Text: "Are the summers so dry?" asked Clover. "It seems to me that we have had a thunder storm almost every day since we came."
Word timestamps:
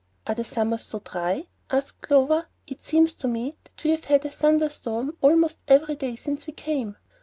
"Are 0.25 0.33
the 0.33 0.43
summers 0.43 0.81
so 0.85 0.97
dry?" 0.97 1.45
asked 1.69 2.01
Clover. 2.01 2.47
"It 2.65 2.81
seems 2.81 3.13
to 3.13 3.27
me 3.27 3.55
that 3.63 3.83
we 3.83 3.91
have 3.91 4.05
had 4.05 4.25
a 4.25 4.31
thunder 4.31 4.69
storm 4.71 5.15
almost 5.21 5.59
every 5.67 5.93
day 5.93 6.15
since 6.15 6.47
we 6.47 6.53
came." 6.53 6.97